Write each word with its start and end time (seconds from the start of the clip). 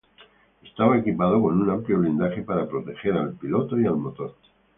Estaba 0.63 0.97
equipado 0.97 1.39
con 1.39 1.61
un 1.61 1.69
amplio 1.69 1.99
blindaje 1.99 2.41
para 2.41 2.67
proteger 2.67 3.13
al 3.15 3.33
piloto 3.33 3.79
y 3.79 3.85
al 3.85 3.97
motor. 3.97 4.33